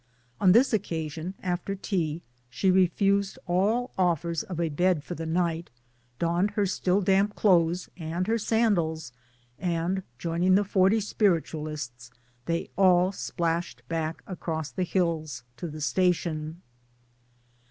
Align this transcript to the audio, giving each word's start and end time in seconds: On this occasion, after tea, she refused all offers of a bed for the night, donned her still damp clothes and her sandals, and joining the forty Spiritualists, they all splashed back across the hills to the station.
On 0.39 0.51
this 0.51 0.73
occasion, 0.73 1.35
after 1.43 1.75
tea, 1.75 2.23
she 2.49 2.71
refused 2.71 3.37
all 3.45 3.91
offers 3.99 4.41
of 4.41 4.59
a 4.59 4.67
bed 4.69 5.03
for 5.03 5.13
the 5.13 5.27
night, 5.27 5.69
donned 6.17 6.49
her 6.57 6.65
still 6.65 7.01
damp 7.01 7.35
clothes 7.35 7.87
and 7.97 8.25
her 8.25 8.39
sandals, 8.39 9.13
and 9.59 10.01
joining 10.17 10.55
the 10.55 10.63
forty 10.63 11.01
Spiritualists, 11.01 12.09
they 12.47 12.71
all 12.75 13.11
splashed 13.11 13.83
back 13.89 14.23
across 14.25 14.71
the 14.71 14.81
hills 14.85 15.43
to 15.57 15.67
the 15.67 15.81
station. 15.81 16.63